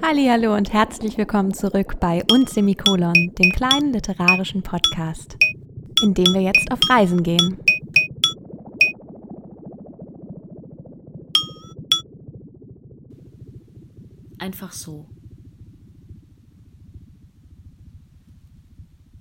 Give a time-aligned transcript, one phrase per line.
[0.00, 5.36] Hallo und herzlich willkommen zurück bei Und Semikolon, dem kleinen literarischen Podcast,
[6.02, 7.58] in dem wir jetzt auf Reisen gehen.
[14.38, 15.10] Einfach so.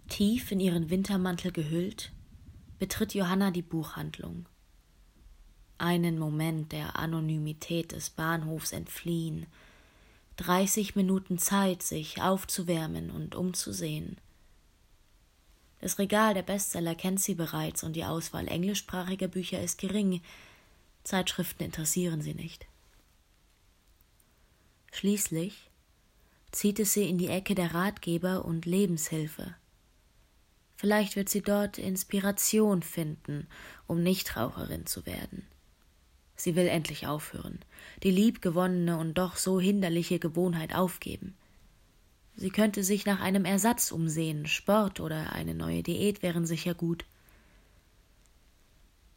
[0.07, 2.13] Tief in ihren Wintermantel gehüllt,
[2.79, 4.47] betritt Johanna die Buchhandlung.
[5.79, 9.47] Einen Moment der Anonymität des Bahnhofs entfliehen,
[10.37, 14.17] dreißig Minuten Zeit, sich aufzuwärmen und umzusehen.
[15.79, 20.21] Das Regal der Bestseller kennt sie bereits und die Auswahl englischsprachiger Bücher ist gering.
[21.03, 22.65] Zeitschriften interessieren sie nicht.
[24.91, 25.69] Schließlich
[26.51, 29.53] zieht es sie in die Ecke der Ratgeber und Lebenshilfe.
[30.75, 33.47] Vielleicht wird sie dort Inspiration finden,
[33.85, 35.45] um Nichtraucherin zu werden.
[36.37, 37.59] Sie will endlich aufhören,
[38.03, 41.35] die liebgewonnene und doch so hinderliche Gewohnheit aufgeben.
[42.35, 47.05] Sie könnte sich nach einem Ersatz umsehen, Sport oder eine neue Diät wären sicher gut.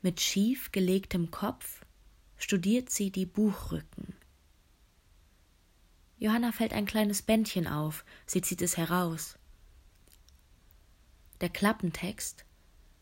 [0.00, 1.84] Mit schief gelegtem Kopf
[2.38, 4.14] studiert sie die Buchrücken.
[6.18, 9.38] Johanna fällt ein kleines Bändchen auf, sie zieht es heraus.
[11.42, 12.46] Der Klappentext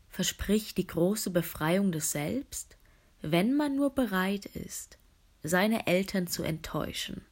[0.09, 2.78] verspricht die große Befreiung des Selbst
[3.23, 4.99] wenn man nur bereit ist,
[5.43, 7.23] seine Eltern zu enttäuschen.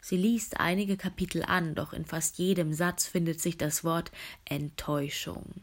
[0.00, 4.10] Sie liest einige Kapitel an, doch in fast jedem Satz findet sich das Wort
[4.44, 5.62] Enttäuschung.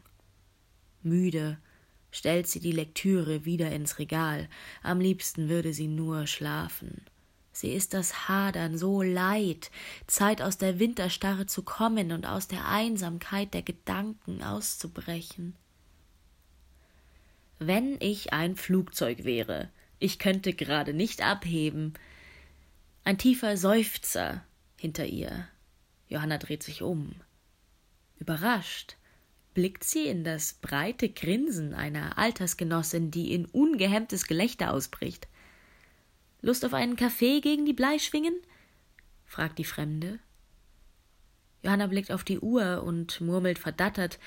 [1.02, 1.58] Müde
[2.10, 4.48] stellt sie die Lektüre wieder ins Regal,
[4.82, 7.02] am liebsten würde sie nur schlafen.
[7.52, 9.70] Sie ist das Hadern so leid,
[10.06, 15.56] Zeit aus der Winterstarre zu kommen und aus der Einsamkeit der Gedanken auszubrechen.
[17.58, 21.94] Wenn ich ein Flugzeug wäre, ich könnte gerade nicht abheben.
[23.04, 24.44] Ein tiefer Seufzer
[24.76, 25.48] hinter ihr.
[26.08, 27.14] Johanna dreht sich um.
[28.18, 28.96] Überrascht
[29.54, 35.26] blickt sie in das breite Grinsen einer Altersgenossin, die in ungehemmtes Gelächter ausbricht.
[36.40, 38.34] Lust auf einen Kaffee gegen die Bleischwingen?
[39.24, 40.20] fragt die Fremde.
[41.62, 44.20] Johanna blickt auf die Uhr und murmelt verdattert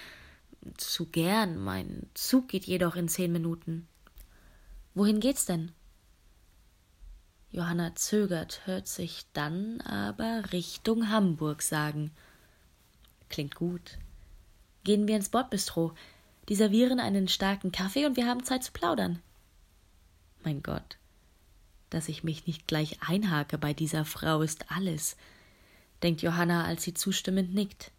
[0.77, 1.57] zu gern.
[1.57, 3.87] Mein Zug geht jedoch in zehn Minuten.
[4.93, 5.71] Wohin geht's denn?
[7.49, 12.11] Johanna zögert, hört sich dann aber Richtung Hamburg sagen.
[13.29, 13.97] Klingt gut.
[14.83, 15.93] Gehen wir ins Bordbistro.
[16.49, 19.21] Die servieren einen starken Kaffee und wir haben Zeit zu plaudern.
[20.43, 20.97] Mein Gott,
[21.89, 25.17] dass ich mich nicht gleich einhake bei dieser Frau ist alles,
[26.01, 27.91] denkt Johanna, als sie zustimmend nickt.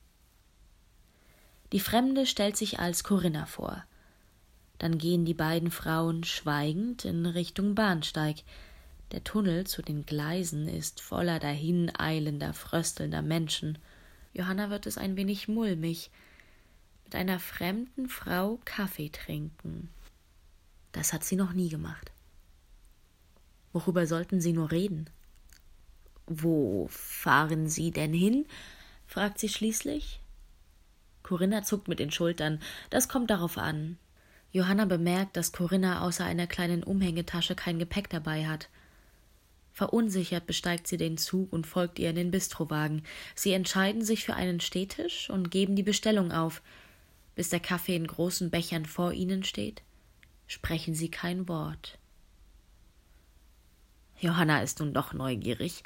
[1.73, 3.83] Die Fremde stellt sich als Corinna vor.
[4.77, 8.43] Dann gehen die beiden Frauen schweigend in Richtung Bahnsteig.
[9.11, 13.79] Der Tunnel zu den Gleisen ist voller dahineilender, fröstelnder Menschen.
[14.35, 16.11] Johanna wird es ein wenig mulmig.
[17.05, 19.89] Mit einer fremden Frau Kaffee trinken.
[20.93, 22.13] Das hat sie noch nie gemacht.
[23.73, 25.09] Worüber sollten sie nur reden?
[26.27, 28.47] Wo fahren Sie denn hin?
[29.07, 30.22] fragt sie schließlich.
[31.33, 32.61] Corinna zuckt mit den Schultern.
[32.91, 33.97] Das kommt darauf an.
[34.51, 38.69] Johanna bemerkt, dass Corinna außer einer kleinen Umhängetasche kein Gepäck dabei hat.
[39.73, 43.03] Verunsichert besteigt sie den Zug und folgt ihr in den Bistrowagen.
[43.35, 46.61] Sie entscheiden sich für einen Stehtisch und geben die Bestellung auf.
[47.35, 49.81] Bis der Kaffee in großen Bechern vor ihnen steht,
[50.47, 51.97] sprechen sie kein Wort.
[54.21, 55.83] Johanna ist nun doch neugierig.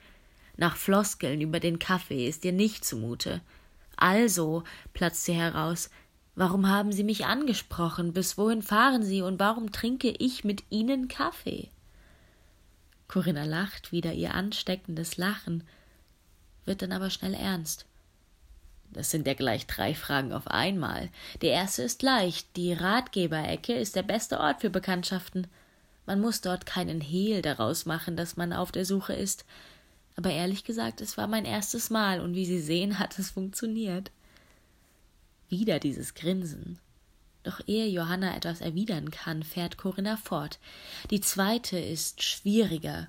[0.57, 3.43] Nach Floskeln über den Kaffee ist ihr nicht zumute.
[3.97, 4.63] Also,
[4.93, 5.91] platzt sie heraus,
[6.35, 8.13] warum haben Sie mich angesprochen?
[8.13, 11.71] Bis wohin fahren Sie und warum trinke ich mit Ihnen Kaffee?
[13.09, 15.65] Corinna lacht wieder ihr ansteckendes Lachen,
[16.65, 17.87] wird dann aber schnell ernst.
[18.93, 21.11] Das sind ja gleich drei Fragen auf einmal.
[21.43, 22.57] Die erste ist leicht.
[22.57, 25.47] Die Ratgeberecke ist der beste Ort für Bekanntschaften.
[26.07, 29.45] Man muss dort keinen Hehl daraus machen, dass man auf der Suche ist.
[30.17, 34.11] Aber ehrlich gesagt, es war mein erstes Mal und wie Sie sehen, hat es funktioniert.
[35.49, 36.79] Wieder dieses Grinsen.
[37.43, 40.59] Doch ehe Johanna etwas erwidern kann, fährt Corinna fort.
[41.11, 43.07] Die zweite ist schwieriger.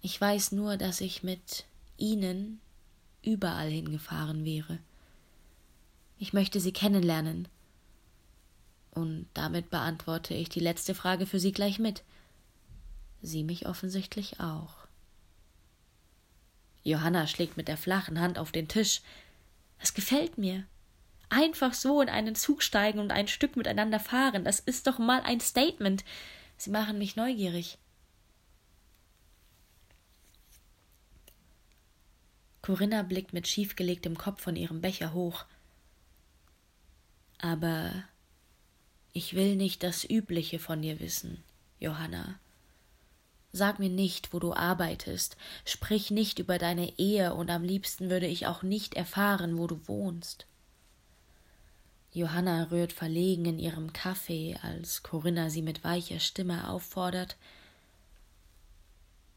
[0.00, 1.66] Ich weiß nur, dass ich mit
[1.98, 2.60] Ihnen
[3.22, 4.78] überall hingefahren wäre.
[6.18, 7.48] Ich möchte Sie kennenlernen.
[8.92, 12.02] Und damit beantworte ich die letzte Frage für Sie gleich mit.
[13.20, 14.87] Sie mich offensichtlich auch.
[16.88, 19.02] Johanna schlägt mit der flachen Hand auf den Tisch.
[19.78, 20.64] Das gefällt mir.
[21.28, 25.20] Einfach so in einen Zug steigen und ein Stück miteinander fahren, das ist doch mal
[25.20, 26.04] ein Statement.
[26.56, 27.78] Sie machen mich neugierig.
[32.62, 35.44] Corinna blickt mit schiefgelegtem Kopf von ihrem Becher hoch.
[37.38, 37.92] Aber
[39.12, 41.42] ich will nicht das Übliche von dir wissen,
[41.78, 42.38] Johanna.
[43.52, 48.26] Sag mir nicht, wo du arbeitest, sprich nicht über deine Ehe, und am liebsten würde
[48.26, 50.46] ich auch nicht erfahren, wo du wohnst.
[52.12, 57.36] Johanna rührt verlegen in ihrem Kaffee, als Corinna sie mit weicher Stimme auffordert.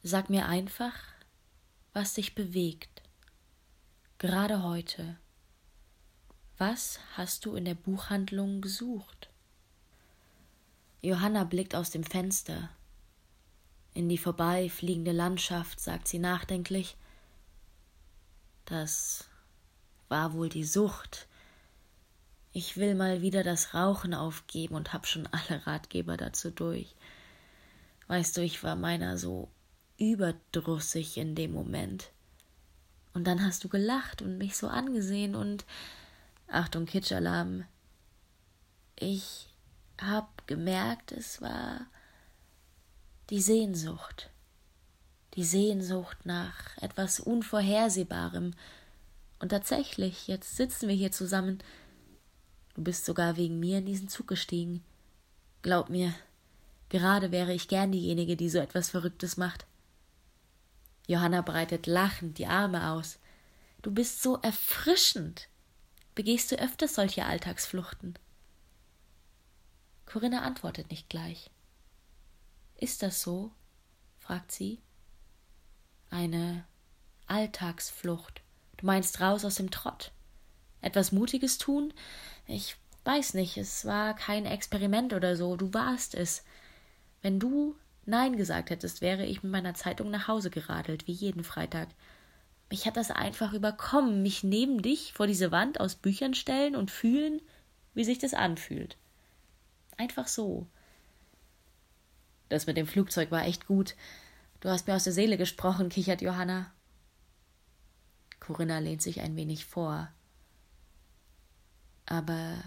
[0.04, 0.94] Sag mir einfach,
[1.94, 3.02] was dich bewegt.
[4.18, 5.18] Gerade heute.
[6.58, 9.30] Was hast du in der Buchhandlung gesucht?
[11.02, 12.70] Johanna blickt aus dem Fenster.
[13.94, 16.96] In die vorbeifliegende Landschaft sagt sie nachdenklich.
[18.66, 19.26] Das
[20.08, 21.28] war wohl die Sucht.
[22.54, 26.96] Ich will mal wieder das Rauchen aufgeben und hab schon alle Ratgeber dazu durch.
[28.08, 29.50] Weißt du, ich war meiner so
[29.98, 32.12] überdrüssig in dem Moment.
[33.14, 35.66] Und dann hast du gelacht und mich so angesehen und
[36.48, 37.66] Achtung, Kitschalarm.
[38.98, 39.48] Ich
[40.02, 41.88] hab gemerkt, es war
[43.32, 44.30] die Sehnsucht.
[45.36, 48.54] Die Sehnsucht nach etwas Unvorhersehbarem.
[49.40, 51.60] Und tatsächlich, jetzt sitzen wir hier zusammen.
[52.74, 54.84] Du bist sogar wegen mir in diesen Zug gestiegen.
[55.62, 56.14] Glaub mir,
[56.90, 59.66] gerade wäre ich gern diejenige, die so etwas Verrücktes macht.
[61.08, 63.18] Johanna breitet lachend die Arme aus.
[63.82, 65.48] Du bist so erfrischend.
[66.16, 68.20] Begehst du öfters solche Alltagsfluchten?
[70.06, 71.50] Corinna antwortet nicht gleich.
[72.82, 73.52] Ist das so?
[74.18, 74.80] fragt sie.
[76.10, 76.66] Eine
[77.28, 78.42] Alltagsflucht.
[78.78, 80.12] Du meinst raus aus dem Trott?
[80.82, 81.94] Etwas Mutiges tun?
[82.48, 82.76] Ich
[83.06, 86.44] weiß nicht, es war kein Experiment oder so, du warst es.
[87.22, 87.76] Wenn du
[88.08, 91.88] Nein gesagt hättest, wäre ich mit meiner Zeitung nach Hause geradelt, wie jeden Freitag.
[92.72, 96.90] Mich hat das einfach überkommen, mich neben dich vor diese Wand aus Büchern stellen und
[96.90, 97.44] fühlen,
[97.94, 98.98] wie sich das anfühlt.
[99.98, 100.66] Einfach so.
[102.52, 103.96] Das mit dem Flugzeug war echt gut.
[104.60, 106.70] Du hast mir aus der Seele gesprochen, kichert Johanna.
[108.42, 110.12] Corinna lehnt sich ein wenig vor.
[112.06, 112.62] Aber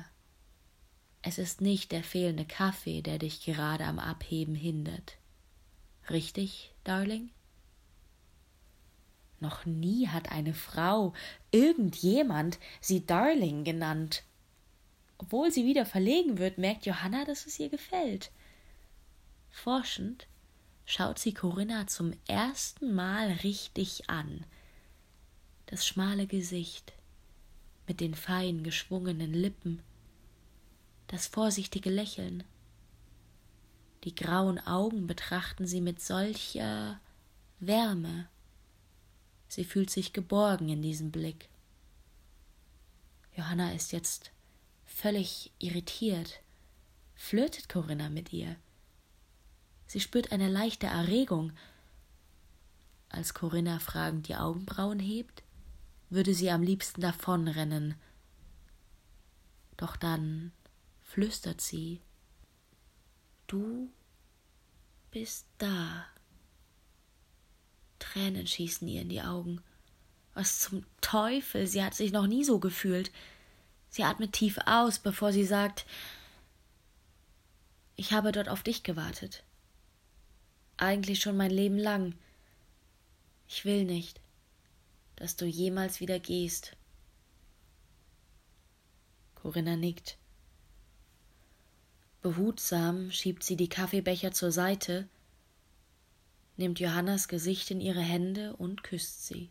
[1.21, 5.19] es ist nicht der fehlende Kaffee, der dich gerade am Abheben hindert.
[6.09, 7.29] Richtig, Darling?
[9.39, 11.13] Noch nie hat eine Frau,
[11.51, 14.23] irgendjemand, sie Darling genannt.
[15.19, 18.31] Obwohl sie wieder verlegen wird, merkt Johanna, dass es ihr gefällt.
[19.55, 20.27] Forschend
[20.85, 24.45] schaut sie Corinna zum ersten Mal richtig an.
[25.67, 26.93] Das schmale Gesicht
[27.87, 29.81] mit den fein geschwungenen Lippen,
[31.07, 32.45] das vorsichtige Lächeln.
[34.03, 37.01] Die grauen Augen betrachten sie mit solcher
[37.61, 38.29] Wärme.
[39.49, 41.49] Sie fühlt sich geborgen in diesem Blick.
[43.35, 44.33] Johanna ist jetzt
[44.85, 46.41] völlig irritiert.
[47.15, 48.57] Flirtet Corinna mit ihr?
[49.87, 51.53] Sie spürt eine leichte Erregung.
[53.09, 55.43] Als Corinna fragend die Augenbrauen hebt,
[56.11, 57.95] würde sie am liebsten davonrennen.
[59.77, 60.53] Doch dann
[61.03, 62.01] flüstert sie
[63.47, 63.91] Du
[65.11, 66.07] bist da.
[67.99, 69.63] Tränen schießen ihr in die Augen.
[70.35, 73.13] Was zum Teufel, sie hat sich noch nie so gefühlt.
[73.89, 75.87] Sie atmet tief aus, bevor sie sagt
[77.97, 79.45] Ich habe dort auf dich gewartet.
[80.77, 82.15] Eigentlich schon mein Leben lang.
[83.49, 84.21] Ich will nicht,
[85.17, 86.77] dass du jemals wieder gehst.
[89.35, 90.19] Corinna nickt.
[92.23, 95.09] Behutsam schiebt sie die Kaffeebecher zur Seite,
[96.57, 99.51] nimmt Johannas Gesicht in ihre Hände und küsst sie.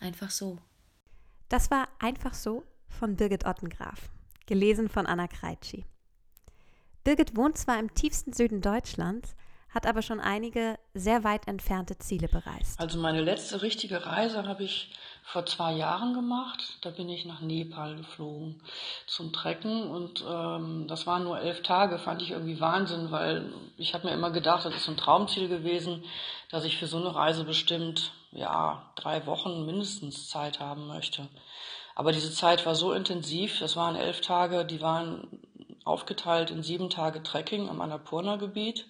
[0.00, 0.58] Einfach so.
[1.48, 4.10] Das war einfach so von Birgit Ottengraf,
[4.46, 5.84] gelesen von Anna Kreitschi.
[7.04, 9.36] Birgit wohnt zwar im tiefsten Süden Deutschlands,
[9.74, 12.78] hat aber schon einige sehr weit entfernte Ziele bereist.
[12.78, 16.78] Also meine letzte richtige Reise habe ich vor zwei Jahren gemacht.
[16.82, 18.60] Da bin ich nach Nepal geflogen
[19.06, 23.94] zum Trecken und ähm, das waren nur elf Tage, fand ich irgendwie Wahnsinn, weil ich
[23.94, 26.04] habe mir immer gedacht, das ist ein Traumziel gewesen,
[26.50, 31.28] dass ich für so eine Reise bestimmt ja drei Wochen mindestens Zeit haben möchte.
[31.94, 35.40] Aber diese Zeit war so intensiv, das waren elf Tage, die waren
[35.84, 38.86] aufgeteilt in sieben Tage Trekking am Annapurna-Gebiet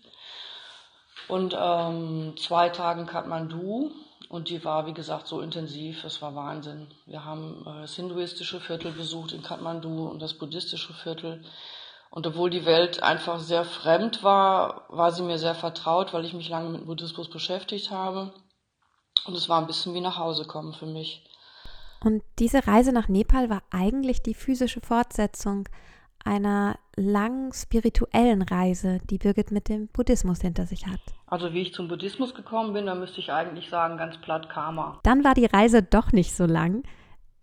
[1.29, 3.91] und ähm, zwei Tagen Kathmandu.
[4.29, 6.87] Und die war, wie gesagt, so intensiv, es war Wahnsinn.
[7.05, 11.45] Wir haben äh, das hinduistische Viertel besucht in Kathmandu und das buddhistische Viertel.
[12.11, 16.35] Und obwohl die Welt einfach sehr fremd war, war sie mir sehr vertraut, weil ich
[16.35, 18.33] mich lange mit Buddhismus beschäftigt habe.
[19.27, 21.25] Und es war ein bisschen wie nach Hause kommen für mich.
[22.05, 25.69] Und diese Reise nach Nepal war eigentlich die physische Fortsetzung
[26.25, 31.01] einer langen spirituellen Reise, die Birgit mit dem Buddhismus hinter sich hat.
[31.27, 35.01] Also wie ich zum Buddhismus gekommen bin, da müsste ich eigentlich sagen, ganz platt Karma.
[35.03, 36.83] Dann war die Reise doch nicht so lang.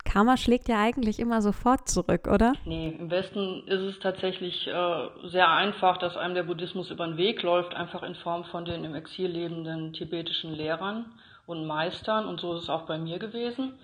[0.04, 2.54] Karma schlägt ja eigentlich immer sofort zurück, oder?
[2.64, 7.16] Nee, im Westen ist es tatsächlich äh, sehr einfach, dass einem der Buddhismus über den
[7.16, 11.06] Weg läuft, einfach in Form von den im Exil lebenden tibetischen Lehrern
[11.46, 12.26] und Meistern.
[12.26, 13.74] Und so ist es auch bei mir gewesen.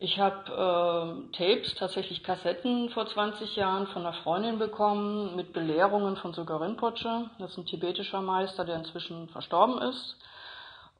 [0.00, 6.16] Ich habe äh, Tapes, tatsächlich Kassetten vor 20 Jahren von einer Freundin bekommen mit Belehrungen
[6.16, 7.28] von Sogar Rinpoche.
[7.40, 10.16] Das ist ein tibetischer Meister, der inzwischen verstorben ist.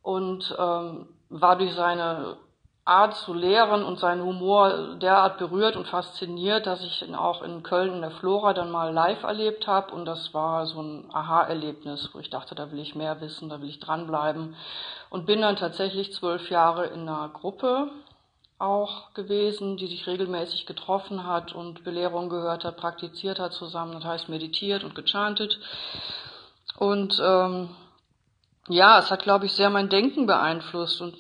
[0.03, 2.39] Und ähm, war durch seine
[2.85, 7.63] Art zu lehren und seinen Humor derart berührt und fasziniert, dass ich ihn auch in
[7.63, 9.95] Köln in der Flora dann mal live erlebt habe.
[9.95, 13.61] Und das war so ein Aha-Erlebnis, wo ich dachte, da will ich mehr wissen, da
[13.61, 14.57] will ich dranbleiben.
[15.09, 17.93] Und bin dann tatsächlich zwölf Jahre in einer Gruppe
[18.59, 24.05] auch gewesen, die sich regelmäßig getroffen hat und Belehrungen gehört hat, praktiziert hat zusammen, das
[24.05, 25.61] heißt meditiert und gechantet.
[26.77, 27.71] Und ähm,
[28.69, 31.17] ja, es hat, glaube ich, sehr mein Denken beeinflusst und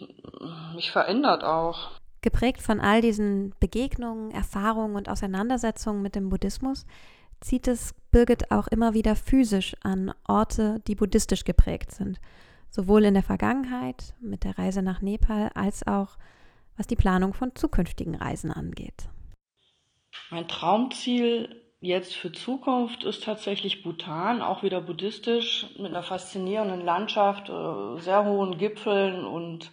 [0.75, 1.90] mich verändert auch.
[2.21, 6.85] Geprägt von all diesen Begegnungen, Erfahrungen und Auseinandersetzungen mit dem Buddhismus,
[7.40, 12.18] zieht es Birgit auch immer wieder physisch an Orte, die buddhistisch geprägt sind.
[12.71, 16.18] Sowohl in der Vergangenheit mit der Reise nach Nepal als auch
[16.78, 19.08] was die Planung von zukünftigen Reisen angeht.
[20.30, 27.49] Mein Traumziel jetzt für Zukunft ist tatsächlich Bhutan, auch wieder buddhistisch, mit einer faszinierenden Landschaft,
[27.49, 29.70] äh, sehr hohen Gipfeln und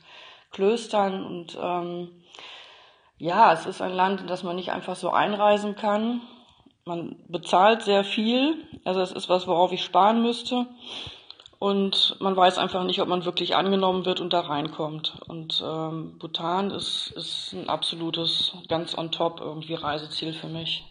[0.51, 1.25] Klöstern.
[1.25, 2.23] Und ähm,
[3.17, 6.21] ja, es ist ein Land, in das man nicht einfach so einreisen kann.
[6.85, 10.67] Man bezahlt sehr viel, also es ist was, worauf ich sparen müsste.
[11.59, 15.17] Und man weiß einfach nicht, ob man wirklich angenommen wird und da reinkommt.
[15.27, 20.83] Und ähm, Bhutan ist, ist ein absolutes, ganz on top irgendwie Reiseziel für mich.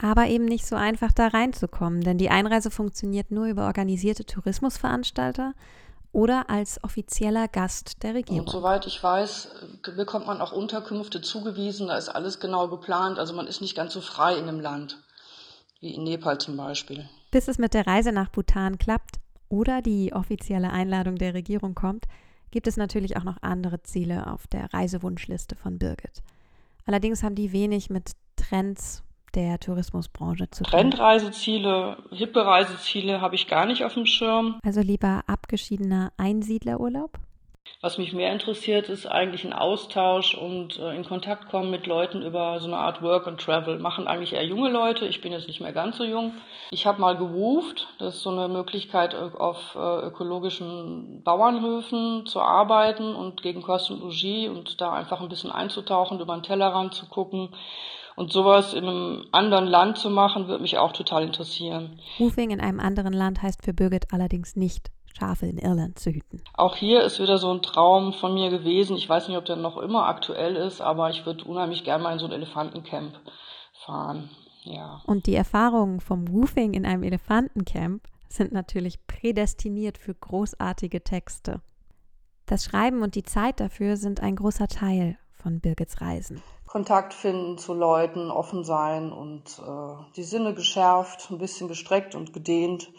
[0.00, 5.54] Aber eben nicht so einfach da reinzukommen, denn die Einreise funktioniert nur über organisierte Tourismusveranstalter
[6.12, 8.46] oder als offizieller Gast der Regierung.
[8.46, 9.48] Und soweit ich weiß,
[9.96, 13.92] bekommt man auch Unterkünfte zugewiesen, da ist alles genau geplant, also man ist nicht ganz
[13.92, 14.98] so frei in dem Land,
[15.80, 17.08] wie in Nepal zum Beispiel.
[17.30, 22.06] Bis es mit der Reise nach Bhutan klappt, oder die offizielle Einladung der Regierung kommt,
[22.50, 26.22] gibt es natürlich auch noch andere Ziele auf der Reisewunschliste von Birgit.
[26.86, 29.02] Allerdings haben die wenig mit Trends
[29.34, 30.70] der Tourismusbranche zu tun.
[30.70, 34.58] Trendreiseziele, hippe Reiseziele habe ich gar nicht auf dem Schirm.
[34.64, 37.18] Also lieber abgeschiedener Einsiedlerurlaub?
[37.80, 42.22] Was mich mehr interessiert, ist eigentlich ein Austausch und äh, in Kontakt kommen mit Leuten
[42.22, 43.78] über so eine Art Work and Travel.
[43.78, 45.06] Machen eigentlich eher junge Leute.
[45.06, 46.32] Ich bin jetzt nicht mehr ganz so jung.
[46.72, 47.86] Ich habe mal gewooved.
[48.00, 54.00] Das ist so eine Möglichkeit, auf äh, ökologischen Bauernhöfen zu arbeiten und gegen Kosten und
[54.00, 57.50] Logis und da einfach ein bisschen einzutauchen, über den Tellerrand zu gucken.
[58.16, 62.00] Und sowas in einem anderen Land zu machen, würde mich auch total interessieren.
[62.18, 66.42] Roofing in einem anderen Land heißt für Birgit allerdings nicht Schafe in Irland zu hüten.
[66.54, 68.96] Auch hier ist wieder so ein Traum von mir gewesen.
[68.96, 72.12] Ich weiß nicht, ob der noch immer aktuell ist, aber ich würde unheimlich gerne mal
[72.12, 73.18] in so ein Elefantencamp
[73.84, 74.30] fahren.
[74.64, 75.00] Ja.
[75.06, 81.60] Und die Erfahrungen vom Roofing in einem Elefantencamp sind natürlich prädestiniert für großartige Texte.
[82.46, 86.42] Das Schreiben und die Zeit dafür sind ein großer Teil von Birgits Reisen.
[86.66, 92.34] Kontakt finden zu Leuten, offen sein und äh, die Sinne geschärft, ein bisschen gestreckt und
[92.34, 92.90] gedehnt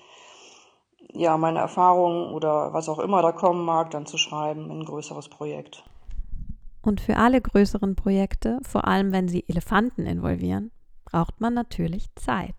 [1.13, 4.85] ja, meine Erfahrungen oder was auch immer da kommen mag, dann zu schreiben in ein
[4.85, 5.83] größeres Projekt.
[6.81, 10.71] Und für alle größeren Projekte, vor allem wenn sie Elefanten involvieren,
[11.05, 12.55] braucht man natürlich Zeit.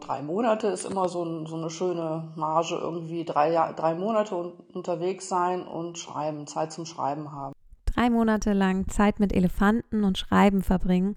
[0.00, 4.34] Drei Monate ist immer so, ein, so eine schöne Marge, irgendwie drei, drei Monate
[4.72, 7.54] unterwegs sein und schreiben, Zeit zum Schreiben haben.
[7.86, 11.14] Drei Monate lang Zeit mit Elefanten und Schreiben verbringen,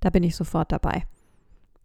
[0.00, 1.04] da bin ich sofort dabei.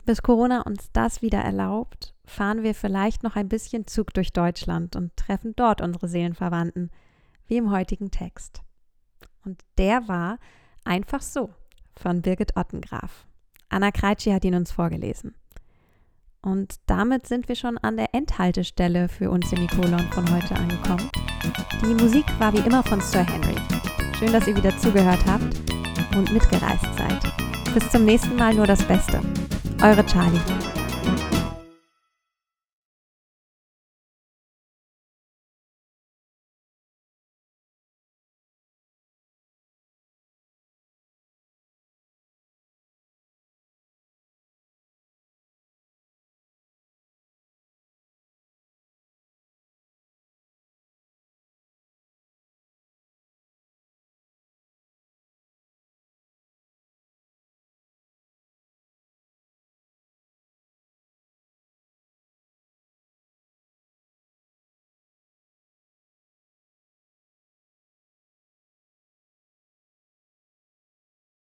[0.05, 4.95] Bis Corona uns das wieder erlaubt, fahren wir vielleicht noch ein bisschen Zug durch Deutschland
[4.95, 6.91] und treffen dort unsere Seelenverwandten,
[7.47, 8.61] wie im heutigen Text.
[9.43, 10.37] Und der war
[10.85, 11.49] einfach so
[11.95, 13.25] von Birgit Ottengraf.
[13.69, 15.35] Anna Kreitschi hat ihn uns vorgelesen.
[16.41, 21.09] Und damit sind wir schon an der Endhaltestelle für uns Semikolon von heute angekommen.
[21.81, 23.55] Die Musik war wie immer von Sir Henry.
[24.17, 25.53] Schön, dass ihr wieder zugehört habt
[26.15, 27.73] und mitgereist seid.
[27.73, 29.21] Bis zum nächsten Mal nur das Beste.
[29.81, 30.78] Eure Charlie.